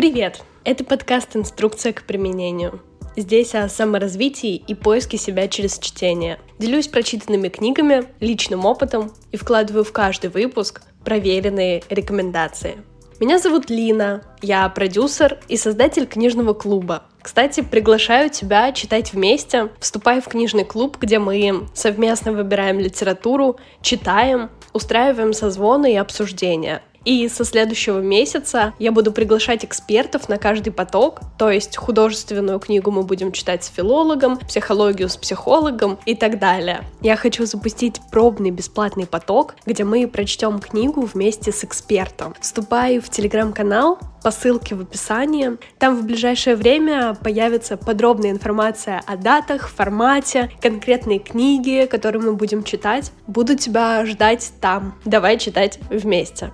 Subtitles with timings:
[0.00, 0.40] Привет!
[0.64, 2.80] Это подкаст «Инструкция к применению».
[3.18, 6.38] Здесь о саморазвитии и поиске себя через чтение.
[6.58, 12.78] Делюсь прочитанными книгами, личным опытом и вкладываю в каждый выпуск проверенные рекомендации.
[13.20, 17.02] Меня зовут Лина, я продюсер и создатель книжного клуба.
[17.20, 19.68] Кстати, приглашаю тебя читать вместе.
[19.80, 26.80] Вступай в книжный клуб, где мы совместно выбираем литературу, читаем, устраиваем созвоны и обсуждения.
[27.04, 32.90] И со следующего месяца я буду приглашать экспертов на каждый поток, то есть художественную книгу
[32.90, 36.82] мы будем читать с филологом, психологию с психологом и так далее.
[37.00, 42.34] Я хочу запустить пробный бесплатный поток, где мы прочтем книгу вместе с экспертом.
[42.40, 45.52] Вступай в телеграм-канал по ссылке в описании.
[45.78, 52.62] Там в ближайшее время появится подробная информация о датах, формате, конкретные книги, которые мы будем
[52.62, 53.12] читать.
[53.26, 54.94] Буду тебя ждать там.
[55.06, 56.50] Давай читать вместе.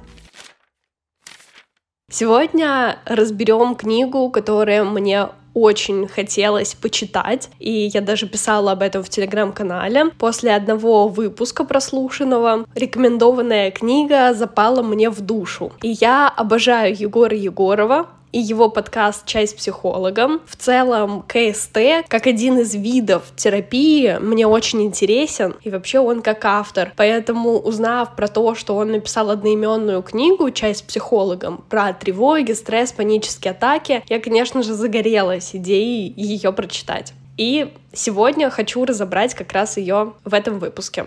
[2.19, 9.11] Сегодня разберем книгу, которая мне очень хотелось почитать, и я даже писала об этом в
[9.11, 10.07] телеграм-канале.
[10.19, 15.73] После одного выпуска прослушанного рекомендованная книга запала мне в душу.
[15.83, 20.41] И я обожаю Егора Егорова, и его подкаст «Чай с психологом».
[20.47, 26.45] В целом, КСТ, как один из видов терапии, мне очень интересен, и вообще он как
[26.45, 26.93] автор.
[26.97, 32.93] Поэтому, узнав про то, что он написал одноименную книгу «Чай с психологом» про тревоги, стресс,
[32.93, 37.13] панические атаки, я, конечно же, загорелась идеей ее прочитать.
[37.37, 41.07] И сегодня хочу разобрать как раз ее в этом выпуске.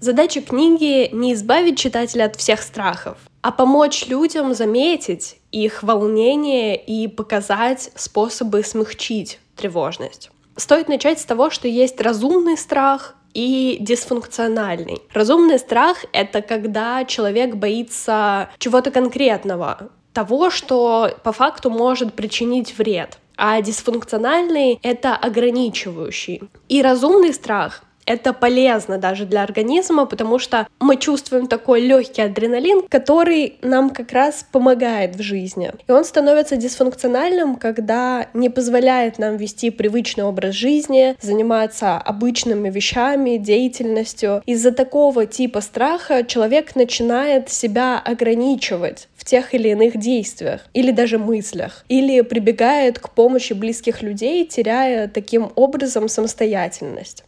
[0.00, 7.08] Задача книги— не избавить читателя от всех страхов, а помочь людям заметить их волнение и
[7.08, 10.30] показать способы смягчить тревожность.
[10.56, 14.98] Стоит начать с того, что есть разумный страх и дисфункциональный.
[15.12, 23.18] Разумный страх— это когда человек боится чего-то конкретного, того, что по факту может причинить вред.
[23.36, 26.42] А дисфункциональный— это ограничивающий.
[26.68, 32.88] И разумный страх это полезно даже для организма, потому что мы чувствуем такой легкий адреналин,
[32.88, 35.72] который нам как раз помогает в жизни.
[35.86, 43.36] И он становится дисфункциональным, когда не позволяет нам вести привычный образ жизни, заниматься обычными вещами,
[43.36, 44.42] деятельностью.
[44.46, 51.18] Из-за такого типа страха человек начинает себя ограничивать в тех или иных действиях или даже
[51.18, 57.24] мыслях, или прибегает к помощи близких людей, теряя таким образом самостоятельность.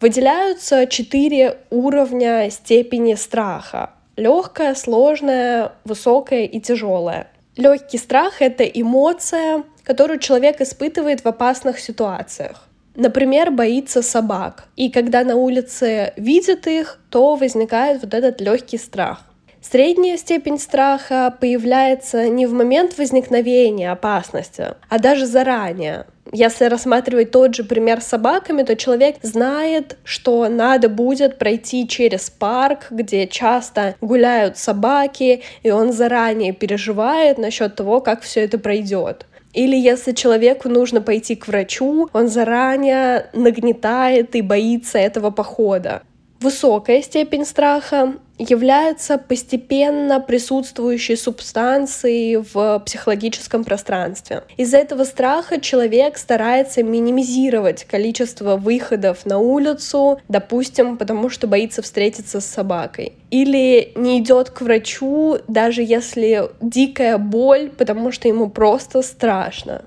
[0.00, 3.90] Выделяются четыре уровня степени страха.
[4.16, 7.28] Легкая, сложная, высокая и тяжелая.
[7.56, 12.66] Легкий страх— это эмоция, которую человек испытывает в опасных ситуациях.
[12.94, 14.68] Например, боится собак.
[14.74, 19.26] И когда на улице видит их, то возникает вот этот легкий страх.
[19.60, 26.06] Средняя степень страха появляется не в момент возникновения опасности, а даже заранее.
[26.32, 32.30] Если рассматривать тот же пример с собаками, то человек знает, что надо будет пройти через
[32.30, 39.26] парк, где часто гуляют собаки, и он заранее переживает насчет того, как все это пройдет.
[39.52, 46.02] Или если человеку нужно пойти к врачу, он заранее нагнетает и боится этого похода.
[46.40, 54.44] Высокая степень страха является постепенно присутствующей субстанцией в психологическом пространстве.
[54.56, 62.40] Из-за этого страха человек старается минимизировать количество выходов на улицу, допустим, потому что боится встретиться
[62.40, 63.12] с собакой.
[63.30, 69.82] Или не идет к врачу, даже если дикая боль, потому что ему просто страшно.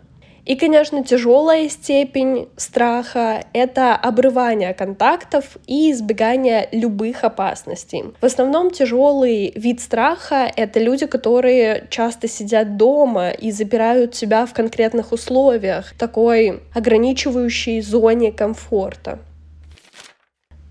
[0.46, 8.04] И, конечно, тяжелая степень страха— это обрывание контактов и избегание любых опасностей.
[8.20, 14.54] В основном тяжелый вид страха— это люди, которые часто сидят дома и запирают себя в
[14.54, 19.20] конкретных условиях, такой ограничивающей зоне комфорта.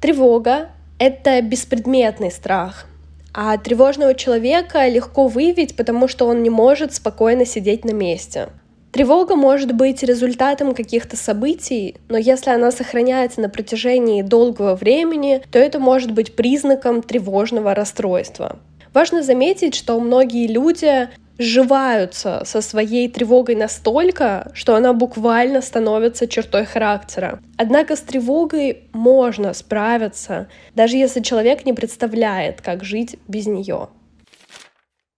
[0.02, 0.68] Тревога—
[0.98, 2.84] это беспредметный страх,
[3.32, 8.50] а тревожного человека легко выявить, потому что он не может спокойно сидеть на месте.
[8.92, 15.58] Тревога может быть результатом каких-то событий, но если она сохраняется на протяжении долгого времени, то
[15.58, 18.58] это может быть признаком тревожного расстройства.
[18.92, 21.08] Важно заметить, что многие люди
[21.38, 27.40] сживаются со своей тревогой настолько, что она буквально становится чертой характера.
[27.56, 33.88] Однако с тревогой можно справиться, даже если человек не представляет, как жить без нее.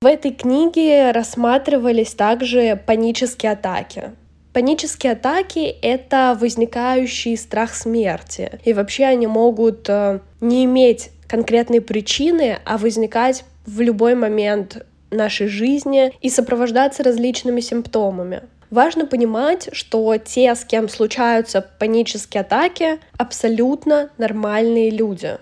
[0.05, 4.11] В этой книге рассматривались также панические атаки.
[4.53, 8.61] Панические атаки— это возникающий страх смерти.
[8.67, 15.47] И вообще они могут э, не иметь конкретной причины, а возникать в любой момент нашей
[15.47, 18.43] жизни и сопровождаться различными симптомами.
[18.69, 25.39] Важно понимать, что те, с кем случаются панические атаки, абсолютно нормальные люди.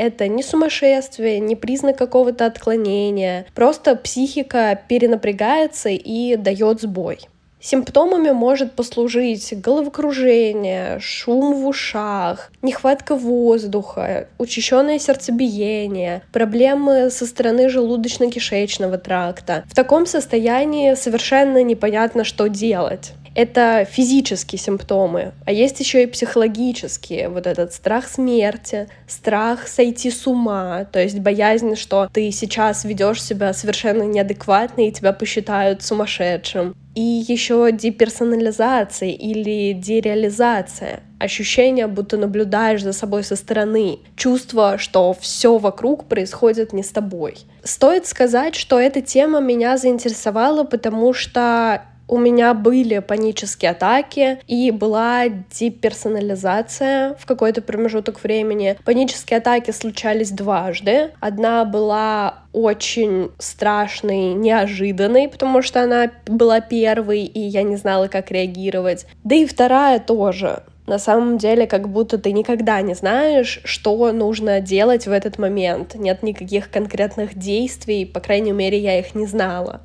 [0.00, 3.44] Это не сумасшествие, не признак какого-то отклонения.
[3.54, 7.18] Просто психика перенапрягается и дает сбой.
[7.60, 18.96] Симптомами может послужить головокружение, шум в ушах, нехватка воздуха, учащенное сердцебиение, проблемы со стороны желудочно-кишечного
[18.96, 19.64] тракта.
[19.66, 27.28] В таком состоянии совершенно непонятно, что делать это физические симптомы, а есть еще и психологические.
[27.28, 33.22] Вот этот страх смерти, страх сойти с ума, то есть боязнь, что ты сейчас ведешь
[33.22, 36.74] себя совершенно неадекватно и тебя посчитают сумасшедшим.
[36.94, 41.00] И еще деперсонализация или дереализация.
[41.20, 44.00] Ощущение, будто наблюдаешь за собой со стороны.
[44.16, 47.36] Чувство, что все вокруг происходит не с тобой.
[47.62, 54.72] Стоит сказать, что эта тема меня заинтересовала, потому что у меня были панические атаки и
[54.72, 58.76] была деперсонализация в какой-то промежуток времени.
[58.84, 61.12] Панические атаки случались дважды.
[61.20, 68.32] Одна была очень страшной, неожиданной, потому что она была первой, и я не знала, как
[68.32, 69.06] реагировать.
[69.22, 70.64] Да и вторая тоже.
[70.88, 75.94] На самом деле, как будто ты никогда не знаешь, что нужно делать в этот момент.
[75.94, 79.82] Нет никаких конкретных действий, по крайней мере, я их не знала.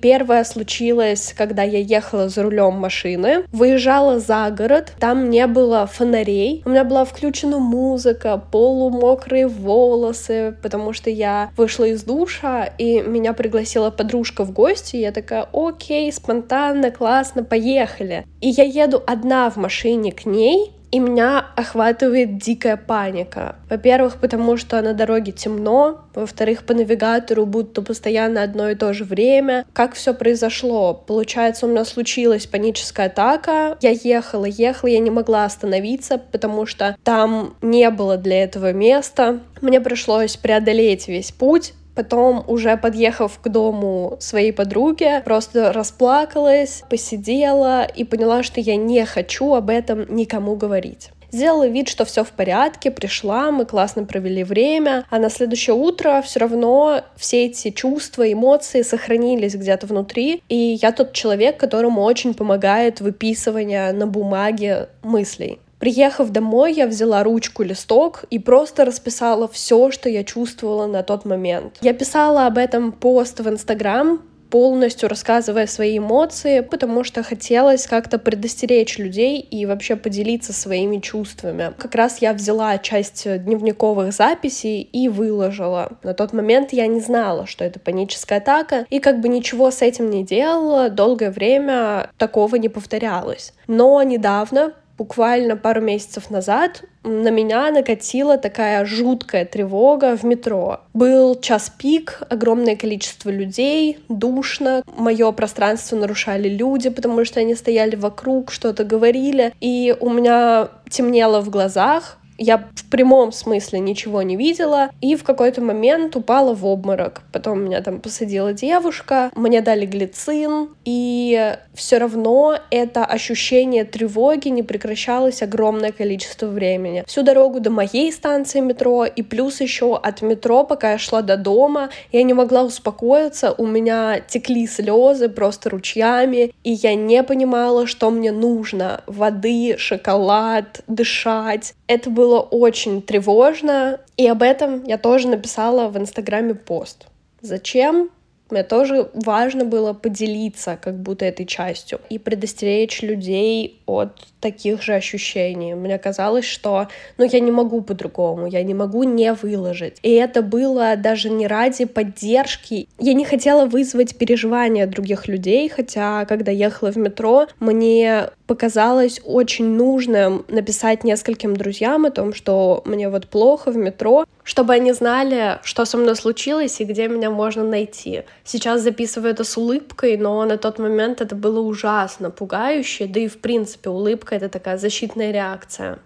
[0.00, 6.62] Первое случилось, когда я ехала за рулем машины, выезжала за город, там не было фонарей,
[6.64, 13.32] у меня была включена музыка, полумокрые волосы, потому что я вышла из душа, и меня
[13.32, 18.24] пригласила подружка в гости, я такая, окей, спонтанно, классно, поехали.
[18.40, 23.56] И я еду одна в машине к ней, и меня охватывает дикая паника.
[23.68, 29.04] Во-первых, потому что на дороге темно, во-вторых, по навигатору будто постоянно одно и то же
[29.04, 29.66] время.
[29.72, 30.94] Как все произошло?
[30.94, 33.76] Получается, у меня случилась паническая атака.
[33.80, 39.40] Я ехала, ехала, я не могла остановиться, потому что там не было для этого места.
[39.60, 47.82] Мне пришлось преодолеть весь путь, Потом, уже подъехав к дому своей подруги, просто расплакалась, посидела
[47.82, 51.10] и поняла, что я не хочу об этом никому говорить.
[51.32, 56.22] Сделала вид, что все в порядке, пришла, мы классно провели время, а на следующее утро
[56.24, 62.32] все равно все эти чувства, эмоции сохранились где-то внутри, и я тот человек, которому очень
[62.32, 65.58] помогает выписывание на бумаге мыслей.
[65.78, 71.24] Приехав домой, я взяла ручку, листок и просто расписала все, что я чувствовала на тот
[71.24, 71.76] момент.
[71.80, 74.20] Я писала об этом пост в Инстаграм,
[74.50, 81.74] полностью рассказывая свои эмоции, потому что хотелось как-то предостеречь людей и вообще поделиться своими чувствами.
[81.78, 85.92] Как раз я взяла часть дневниковых записей и выложила.
[86.02, 89.82] На тот момент я не знала, что это паническая атака, и как бы ничего с
[89.82, 93.52] этим не делала, долгое время такого не повторялось.
[93.66, 100.80] Но недавно буквально пару месяцев назад на меня накатила такая жуткая тревога в метро.
[100.92, 107.96] Был час пик, огромное количество людей, душно, мое пространство нарушали люди, потому что они стояли
[107.96, 114.36] вокруг, что-то говорили, и у меня темнело в глазах, я в прямом смысле ничего не
[114.36, 117.22] видела, и в какой-то момент упала в обморок.
[117.32, 124.62] Потом меня там посадила девушка, мне дали глицин, и все равно это ощущение тревоги не
[124.62, 127.04] прекращалось огромное количество времени.
[127.06, 131.36] Всю дорогу до моей станции метро, и плюс еще от метро, пока я шла до
[131.36, 137.86] дома, я не могла успокоиться, у меня текли слезы просто ручьями, и я не понимала,
[137.86, 139.02] что мне нужно.
[139.06, 141.74] Воды, шоколад, дышать.
[141.88, 147.06] Это было очень тревожно, и об этом я тоже написала в Инстаграме пост.
[147.40, 148.10] Зачем?
[148.50, 154.94] Мне тоже важно было поделиться как будто этой частью и предостеречь людей от таких же
[154.94, 155.74] ощущений.
[155.74, 159.98] Мне казалось, что ну, я не могу по-другому, я не могу не выложить.
[160.02, 162.88] И это было даже не ради поддержки.
[162.98, 169.76] Я не хотела вызвать переживания других людей, хотя когда ехала в метро, мне показалось очень
[169.76, 175.60] нужным написать нескольким друзьям о том, что мне вот плохо в метро, чтобы они знали,
[175.62, 178.22] что со мной случилось и где меня можно найти.
[178.44, 183.28] Сейчас записываю это с улыбкой, но на тот момент это было ужасно пугающе, да и
[183.28, 185.98] в принципе улыбка— это такая защитная реакция.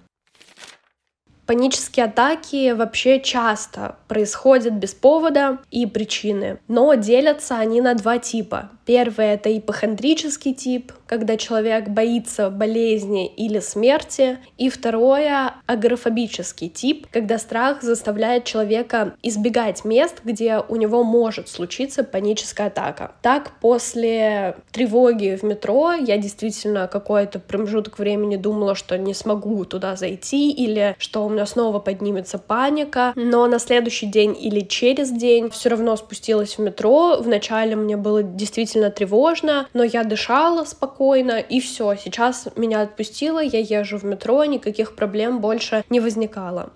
[1.46, 8.70] Панические атаки вообще часто происходят без повода и причины, но делятся они на два типа.
[8.86, 14.38] Первый— это ипохондрический тип, когда человек боится болезни или смерти.
[14.56, 22.02] И второе— агорафобический тип, когда страх заставляет человека избегать мест, где у него может случиться
[22.02, 23.12] паническая атака.
[23.20, 29.96] Так, после тревоги в метро я действительно какой-то промежуток времени думала, что не смогу туда
[29.96, 35.50] зайти или что у меня снова поднимется паника, но на следующий день или через день
[35.50, 37.18] все равно спустилась в метро.
[37.20, 41.94] Вначале мне было действительно тревожно, но я дышала спокойно, и все.
[41.96, 46.72] Сейчас меня отпустило, я езжу в метро, никаких проблем больше не возникало.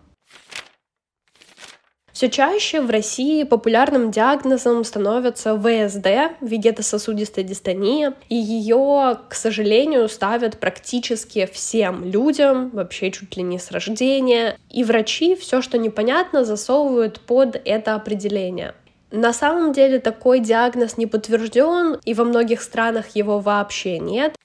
[2.16, 10.58] Все чаще в России популярным диагнозом становится ВСД, вегетососудистая дистония, и ее, к сожалению, ставят
[10.58, 17.20] практически всем людям, вообще чуть ли не с рождения, и врачи все, что непонятно, засовывают
[17.20, 18.74] под это определение.
[19.16, 24.36] На самом деле такой диагноз не подтвержден, и во многих странах его вообще нет.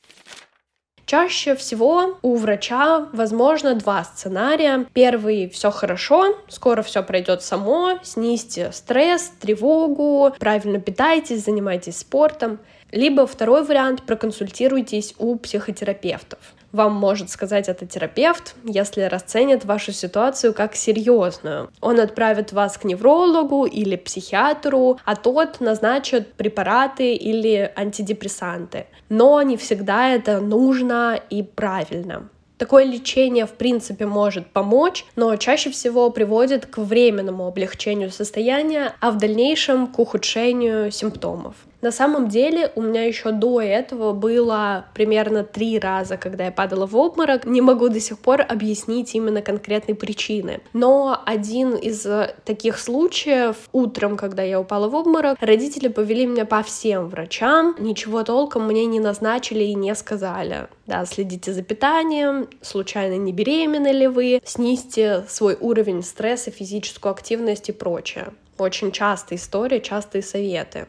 [1.06, 4.86] Чаще всего у врача возможно два сценария.
[4.94, 12.60] Первый— все хорошо, скоро все пройдет само, снизьте стресс, тревогу, правильно питайтесь, занимайтесь спортом.
[12.92, 16.40] Либо второй вариант— проконсультируйтесь у психотерапевтов
[16.72, 21.70] вам может сказать это терапевт, если расценит вашу ситуацию как серьезную.
[21.82, 28.88] Он отправит вас к неврологу или психиатру, а тот назначит препараты или антидепрессанты.
[29.10, 32.30] Но не всегда это нужно и правильно.
[32.62, 39.10] Такое лечение, в принципе, может помочь, но чаще всего приводит к временному облегчению состояния, а
[39.10, 41.56] в дальнейшем к ухудшению симптомов.
[41.82, 46.86] На самом деле у меня еще до этого было примерно три раза, когда я падала
[46.86, 47.46] в обморок.
[47.46, 50.62] Не могу до сих пор объяснить именно конкретные причины.
[50.74, 52.06] Но один из
[52.46, 58.24] таких случаев, утром, когда я упала в обморок, родители повели меня по всем врачам, ничего
[58.24, 60.68] толком мне не назначили и не сказали.
[60.86, 67.70] Да, следите за питанием, случайно не беременны ли вы, снизьте свой уровень стресса, физическую активность
[67.70, 68.34] и прочее.
[68.58, 70.88] Очень частая история, частые советы.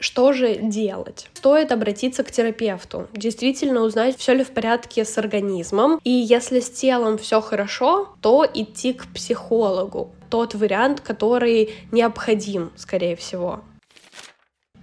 [0.00, 1.28] Что же делать?
[1.34, 6.00] Стоит обратиться к терапевту, действительно узнать, все ли в порядке с организмом.
[6.04, 10.10] И если с телом все хорошо, то идти к психологу.
[10.30, 13.60] Тот вариант, который необходим, скорее всего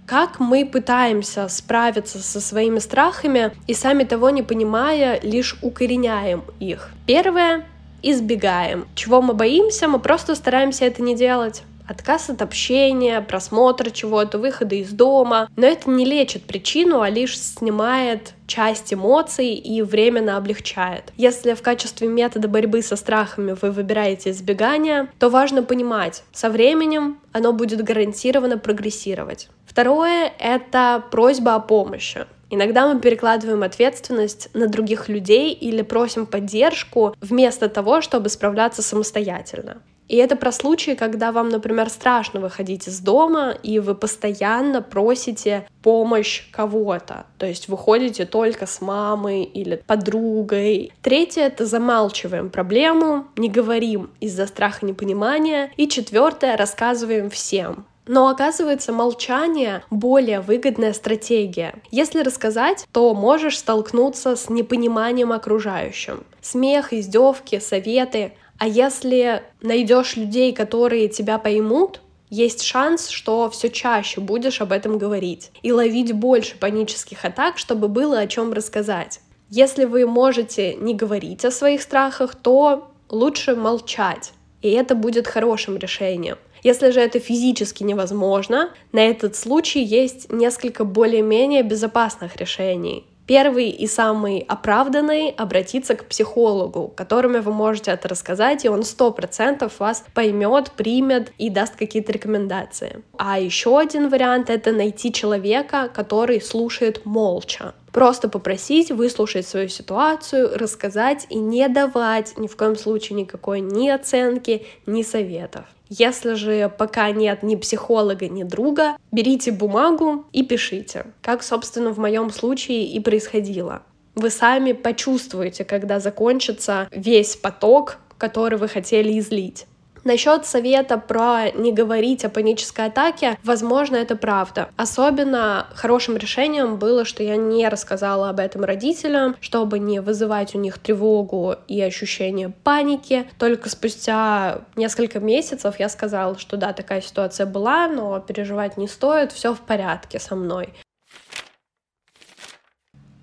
[0.06, 6.88] как мы пытаемся справиться со своими страхами и сами того не понимая, лишь укореняем их.
[7.06, 7.66] Первое
[8.00, 8.88] избегаем.
[8.94, 14.76] Чего мы боимся, мы просто стараемся это не делать отказ от общения, просмотра чего-то, выхода
[14.76, 15.48] из дома.
[15.56, 21.04] Но это не лечит причину, а лишь снимает часть эмоций и временно облегчает.
[21.16, 27.18] Если в качестве метода борьбы со страхами вы выбираете избегание, то важно понимать, со временем
[27.32, 29.48] оно будет гарантированно прогрессировать.
[29.66, 32.26] Второе— это просьба о помощи.
[32.50, 39.82] Иногда мы перекладываем ответственность на других людей или просим поддержку вместо того, чтобы справляться самостоятельно.
[40.08, 45.68] И это про случаи, когда вам, например, страшно выходить из дома, и вы постоянно просите
[45.82, 47.26] помощь кого-то.
[47.38, 50.92] То есть вы ходите только с мамой или подругой.
[51.02, 55.70] Третье— это замалчиваем проблему, не говорим из-за страха непонимания.
[55.76, 57.86] И четвертое— рассказываем всем.
[58.08, 61.74] Но оказывается, молчание более выгодная стратегия.
[61.90, 66.24] Если рассказать, то можешь столкнуться с непониманием окружающим.
[66.40, 74.20] Смех, издевки, советы а если найдешь людей, которые тебя поймут, есть шанс, что все чаще
[74.20, 79.20] будешь об этом говорить и ловить больше панических атак, чтобы было о чем рассказать.
[79.48, 85.78] Если вы можете не говорить о своих страхах, то лучше молчать, и это будет хорошим
[85.78, 86.36] решением.
[86.62, 93.06] Если же это физически невозможно, на этот случай есть несколько более-менее безопасных решений.
[93.28, 99.12] Первый и самый оправданный— обратиться к психологу, которому вы можете это рассказать, и он сто
[99.12, 103.02] процентов вас поймет, примет и даст какие-то рекомендации.
[103.18, 107.74] А еще один вариант— это найти человека, который слушает молча.
[107.92, 113.90] Просто попросить выслушать свою ситуацию, рассказать и не давать ни в коем случае никакой ни
[113.90, 115.66] оценки, ни советов.
[115.88, 121.98] Если же пока нет ни психолога, ни друга, берите бумагу и пишите, как, собственно, в
[121.98, 123.82] моем случае и происходило.
[124.14, 129.66] Вы сами почувствуете, когда закончится весь поток, который вы хотели излить.
[130.08, 134.70] Насчет совета про не говорить о панической атаке, возможно, это правда.
[134.78, 140.58] Особенно хорошим решением было, что я не рассказала об этом родителям, чтобы не вызывать у
[140.58, 143.28] них тревогу и ощущение паники.
[143.38, 149.32] Только спустя несколько месяцев я сказала, что да, такая ситуация была, но переживать не стоит,
[149.32, 150.72] все в порядке со мной.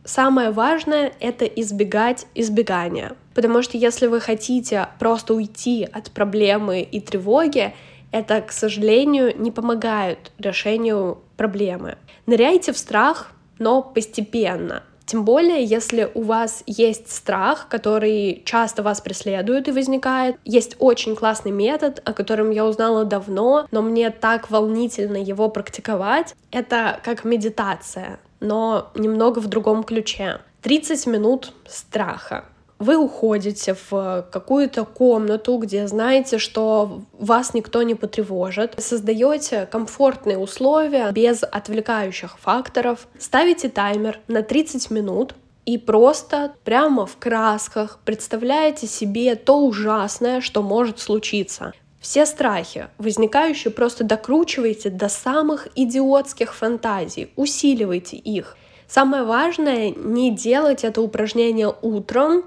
[0.05, 3.15] Самое важное— это избегать избегания.
[3.33, 7.74] Потому что если вы хотите просто уйти от проблемы и тревоги,
[8.12, 11.97] это, к сожалению, не помогает решению проблемы.
[12.27, 14.83] Ныряйте в страх, но постепенно.
[15.05, 20.38] Тем более, если у вас есть страх, который часто вас преследует и возникает.
[20.43, 26.35] Есть очень классный метод, о котором я узнала давно, но мне так волнительно его практиковать.
[26.51, 30.39] Это как медитация, но немного в другом ключе.
[30.62, 32.46] 30 минут страха
[32.80, 41.12] вы уходите в какую-то комнату, где знаете, что вас никто не потревожит, создаете комфортные условия
[41.12, 49.36] без отвлекающих факторов, ставите таймер на 30 минут, и просто прямо в красках представляете себе
[49.36, 51.74] то ужасное, что может случиться.
[52.05, 58.57] Все страхи, возникающие, просто докручивайте до самых идиотских фантазий, усиливайте их.
[58.88, 62.43] Самое важное не делать это упражнение утром,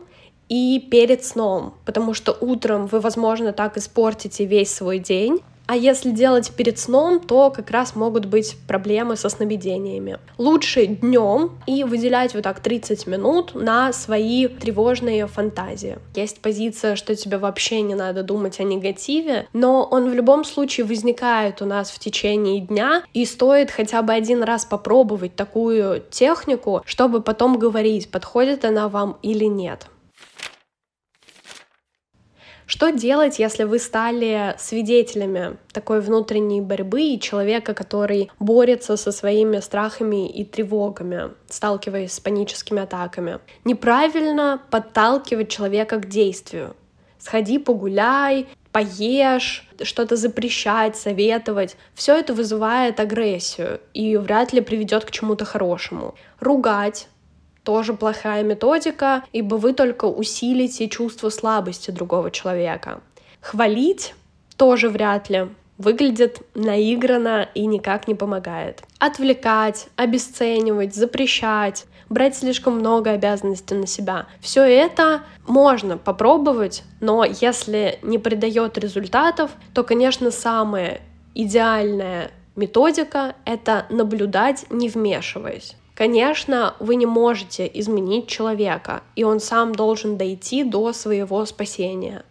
[0.49, 6.11] и перед сном, потому что утром вы, возможно, так испортите весь свой день, а если
[6.11, 10.19] делать перед сном, то как раз могут быть проблемы со сновидениями.
[10.39, 15.99] Лучше днем и выделять вот так 30 минут на свои тревожные фантазии.
[16.15, 20.87] Есть позиция, что тебе вообще не надо думать о негативе, но он в любом случае
[20.87, 26.81] возникает у нас в течение дня, и стоит хотя бы один раз попробовать такую технику,
[26.87, 29.87] чтобы потом говорить, подходит она вам или нет.
[32.69, 39.61] Что делать, если вы стали свидетелями такой внутренней борьбы и человека, который борется со своими
[39.61, 43.39] страхами и тревогами, сталкиваясь с паническими атаками?
[43.65, 46.77] Неправильно подталкивать человека к действию.
[47.19, 51.75] Сходи погуляй, поешь, что-то запрещать, советовать.
[51.95, 56.15] Все это вызывает агрессию и вряд ли приведет к чему-то хорошему.
[56.39, 57.09] Ругать,
[57.69, 63.03] тоже плохая методика, ибо вы только усилите чувство слабости другого человека.
[63.43, 64.15] Хвалить
[64.57, 68.83] тоже вряд ли выглядит наигранно и никак не помогает.
[68.99, 74.29] Отвлекать, обесценивать, запрещать, брать слишком много обязанностей на себя.
[74.41, 81.03] Все это можно попробовать, но если не придает результатов, то, конечно, самая
[81.35, 85.77] идеальная методика— это наблюдать, не вмешиваясь.
[85.99, 92.25] Конечно, вы не можете изменить человека, и он сам должен дойти до своего спасения.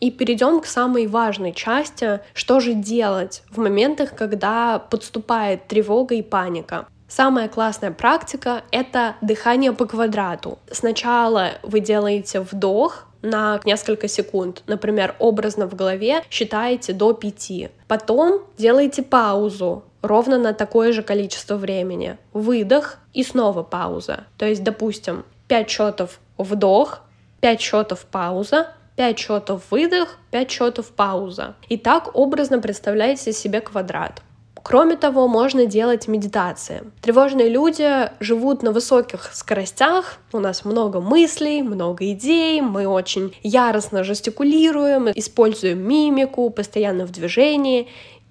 [0.00, 6.22] И перейдем к самой важной части, что же делать в моментах, когда подступает тревога и
[6.22, 6.88] паника.
[7.06, 10.58] Самая классная практика— это дыхание по квадрату.
[10.68, 14.62] Сначала вы делаете вдох, на несколько секунд.
[14.66, 17.68] Например, образно в голове считаете до пяти.
[17.86, 22.16] Потом делаете паузу ровно на такое же количество времени.
[22.32, 24.24] Выдох и снова пауза.
[24.36, 27.00] То есть, допустим, 5 счетов вдох,
[27.40, 31.54] 5 счетов пауза, 5 счетов выдох, 5 счетов пауза.
[31.68, 34.22] И так образно представляете себе квадрат.
[34.62, 36.82] Кроме того, можно делать медитации.
[37.00, 44.04] Тревожные люди живут на высоких скоростях, у нас много мыслей, много идей, мы очень яростно
[44.04, 47.88] жестикулируем, используем мимику, постоянно в движении,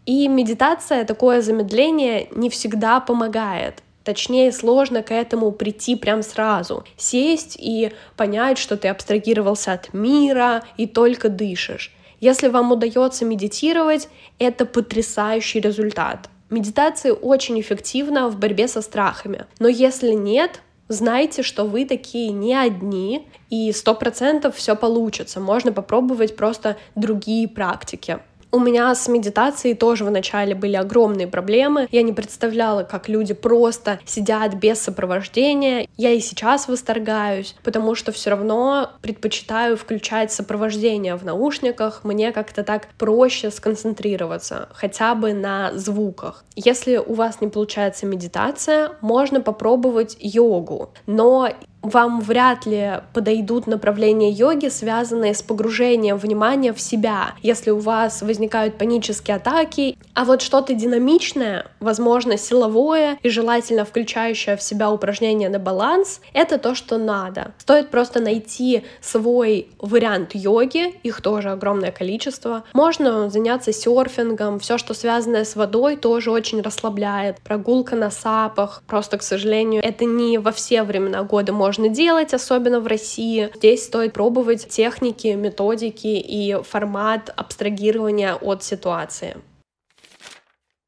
[0.09, 3.83] и медитация, такое замедление не всегда помогает.
[4.03, 6.83] Точнее, сложно к этому прийти прям сразу.
[6.97, 11.93] Сесть и понять, что ты абстрагировался от мира и только дышишь.
[12.21, 16.27] Если вам удается медитировать, это потрясающий результат.
[16.49, 19.45] Медитация очень эффективна в борьбе со страхами.
[19.59, 25.39] Но если нет, знайте, что вы такие не одни, и сто процентов все получится.
[25.39, 28.17] Можно попробовать просто другие практики.
[28.51, 31.87] У меня с медитацией тоже вначале были огромные проблемы.
[31.91, 35.87] Я не представляла, как люди просто сидят без сопровождения.
[35.97, 42.01] Я и сейчас восторгаюсь, потому что все равно предпочитаю включать сопровождение в наушниках.
[42.03, 46.43] Мне как-то так проще сконцентрироваться, хотя бы на звуках.
[46.55, 50.91] Если у вас не получается медитация, можно попробовать йогу.
[51.05, 51.49] Но
[51.81, 58.21] вам вряд ли подойдут направления йоги, связанные с погружением внимания в себя, если у вас
[58.21, 59.97] возникают панические атаки.
[60.13, 66.57] А вот что-то динамичное, возможно, силовое и желательно включающее в себя упражнения на баланс, это
[66.57, 67.53] то, что надо.
[67.57, 72.63] Стоит просто найти свой вариант йоги, их тоже огромное количество.
[72.73, 77.39] Можно заняться серфингом, все, что связанное с водой, тоже очень расслабляет.
[77.41, 82.33] Прогулка на сапах, просто, к сожалению, это не во все времена года можно можно делать,
[82.33, 83.51] особенно в России.
[83.53, 89.37] Здесь стоит пробовать техники, методики и формат абстрагирования от ситуации.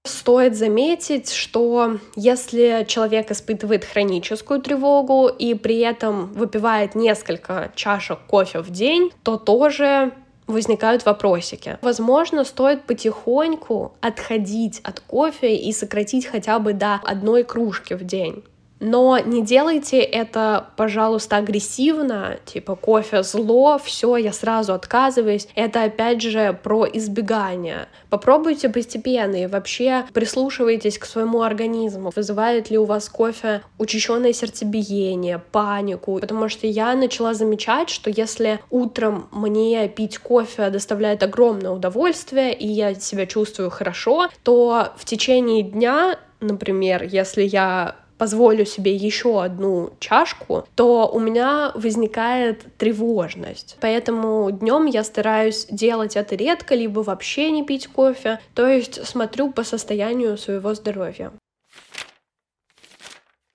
[0.03, 8.61] Стоит заметить, что если человек испытывает хроническую тревогу и при этом выпивает несколько чашек кофе
[8.61, 10.11] в день, то тоже
[10.47, 11.77] возникают вопросики.
[11.83, 18.43] Возможно, стоит потихоньку отходить от кофе и сократить хотя бы до одной кружки в день.
[18.81, 25.47] Но не делайте это, пожалуйста, агрессивно, типа кофе зло, все, я сразу отказываюсь.
[25.53, 27.87] Это опять же про избегание.
[28.09, 32.11] Попробуйте постепенно и вообще прислушивайтесь к своему организму.
[32.15, 36.17] Вызывает ли у вас кофе учащенное сердцебиение, панику?
[36.19, 42.67] Потому что я начала замечать, что если утром мне пить кофе доставляет огромное удовольствие, и
[42.67, 49.93] я себя чувствую хорошо, то в течение дня например, если я позволю себе еще одну
[49.99, 53.77] чашку, то у меня возникает тревожность.
[53.81, 58.39] Поэтому днем я стараюсь делать это редко, либо вообще не пить кофе.
[58.53, 61.31] То есть смотрю по состоянию своего здоровья.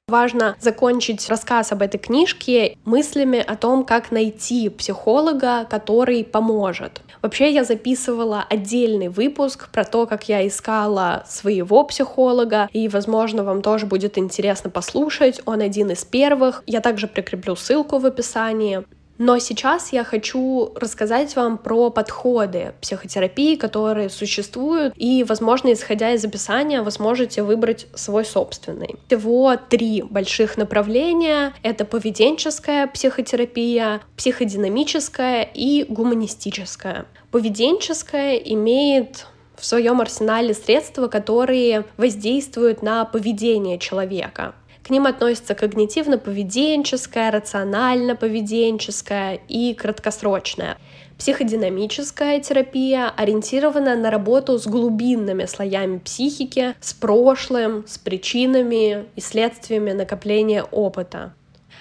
[0.09, 7.01] Важно закончить рассказ об этой книжке мыслями о том, как найти психолога, который поможет.
[7.23, 13.63] Вообще я записывала отдельный выпуск про то, как я искала своего психолога, и, возможно, вам
[13.63, 15.41] тоже будет интересно послушать.
[15.45, 16.63] Он один из первых.
[16.69, 18.85] Я также прикреплю ссылку в описании.
[19.19, 26.25] Но сейчас я хочу рассказать вам про подходы психотерапии, которые существуют, и, возможно, исходя из
[26.25, 28.97] описания, вы сможете выбрать свой собственный.
[29.09, 37.07] Всего три больших направления— это поведенческая психотерапия, психодинамическая и гуманистическая.
[37.31, 39.27] Поведенческая имеет
[39.57, 44.55] в своем арсенале средства, которые воздействуют на поведение человека.
[44.87, 50.79] К ним относятся когнитивно-поведенческая, рационально-поведенческая и краткосрочная.
[51.19, 59.91] Психодинамическая терапия ориентирована на работу с глубинными слоями психики, с прошлым, с причинами и следствиями
[59.91, 61.35] накопления опыта.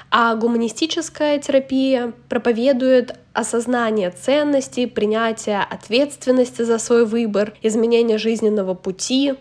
[0.10, 9.36] А гуманистическая терапия проповедует осознание ценностей, принятие ответственности за свой выбор, изменение жизненного пути,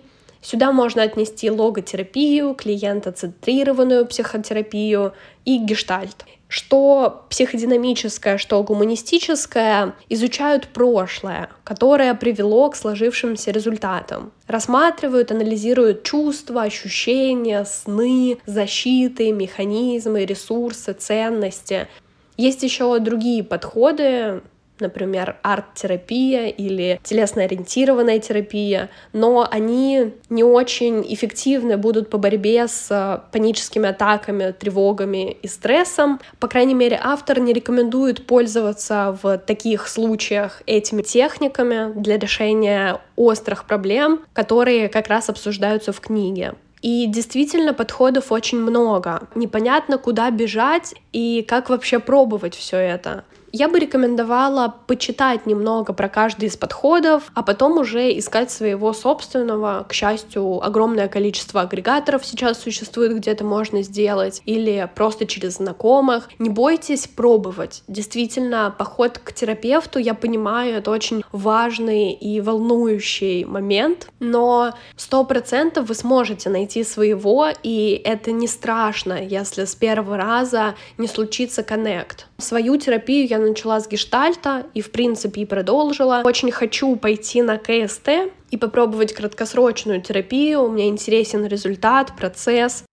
[0.44, 5.14] Сюда можно отнести логотерапию, клиентоцентрированную психотерапию
[5.46, 6.26] и гештальт.
[6.48, 14.32] Что психодинамическое, что гуманистическое изучают прошлое, которое привело к сложившимся результатам.
[14.46, 21.88] Рассматривают, анализируют чувства, ощущения, сны, защиты, механизмы, ресурсы, ценности.
[22.36, 24.42] Есть еще другие подходы,
[24.80, 33.20] например, арт-терапия или телесно-ориентированная терапия, но они не очень эффективны будут по борьбе с э,
[33.32, 36.20] паническими атаками, тревогами и стрессом.
[36.40, 43.64] По крайней мере, автор не рекомендует пользоваться в таких случаях этими техниками для решения острых
[43.64, 46.54] проблем, которые как раз обсуждаются в книге.
[46.82, 49.28] И действительно подходов очень много.
[49.34, 53.24] Непонятно, куда бежать и как вообще пробовать все это.
[53.56, 59.86] Я бы рекомендовала почитать немного про каждый из подходов, а потом уже искать своего собственного.
[59.88, 66.30] К счастью, огромное количество агрегаторов сейчас существует, где это можно сделать, или просто через знакомых.
[66.40, 67.84] Не бойтесь пробовать.
[67.86, 75.86] Действительно, поход к терапевту, я понимаю, это очень важный и волнующий момент, но сто процентов
[75.86, 82.26] вы сможете найти своего, и это не страшно, если с первого раза не случится коннект.
[82.44, 86.20] Свою терапию я начала с гештальта и, в принципе, и продолжила.
[86.26, 90.64] Очень хочу пойти на КСТ и попробовать краткосрочную терапию.
[90.64, 92.84] У меня интересен результат, процесс.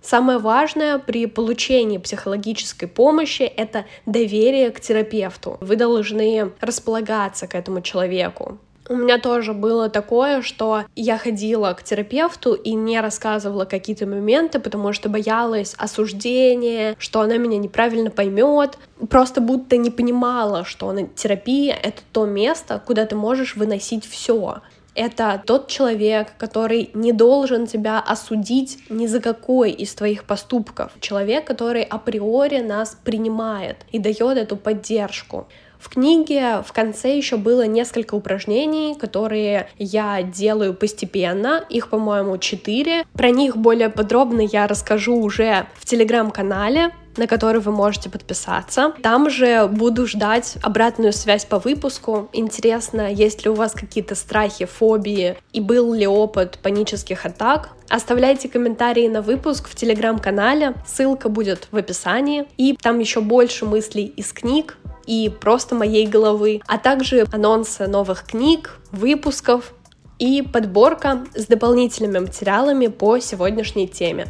[0.00, 5.58] Самое важное при получении психологической помощи— это доверие к терапевту.
[5.60, 8.58] Вы должны располагаться к этому человеку.
[8.88, 14.58] У меня тоже было такое, что я ходила к терапевту и не рассказывала какие-то моменты,
[14.58, 18.78] потому что боялась осуждения, что она меня неправильно поймет.
[19.08, 24.62] Просто будто не понимала, что терапия— это то место, куда ты можешь выносить все.
[24.94, 30.92] Это тот человек, который не должен тебя осудить ни за какой из твоих поступков.
[31.00, 35.46] Человек, который априори нас принимает и дает эту поддержку.
[35.82, 41.64] В книге в конце еще было несколько упражнений, которые я делаю постепенно.
[41.68, 43.04] Их, по-моему, четыре.
[43.14, 48.94] Про них более подробно я расскажу уже в телеграм-канале на который вы можете подписаться.
[49.02, 52.28] Там же буду ждать обратную связь по выпуску.
[52.32, 57.70] Интересно, есть ли у вас какие-то страхи, фобии и был ли опыт панических атак.
[57.88, 62.46] Оставляйте комментарии на выпуск в телеграм-канале, ссылка будет в описании.
[62.56, 68.24] И там еще больше мыслей из книг, и просто моей головы, а также анонсы новых
[68.24, 69.72] книг, выпусков
[70.18, 74.26] и подборка с дополнительными материалами по сегодняшней теме.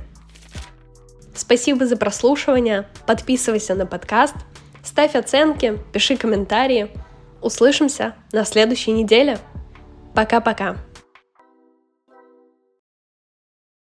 [1.35, 4.35] Спасибо за прослушивание, подписывайся на подкаст,
[4.83, 6.91] ставь оценки, пиши комментарии.
[7.41, 9.39] Услышимся на следующей неделе.
[10.15, 10.77] Пока-пока.